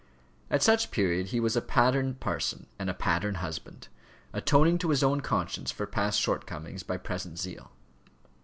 [0.49, 3.87] At such period he was a pattern parson and a pattern husband,
[4.33, 7.69] atoning to his own conscience for past shortcomings by present zeal.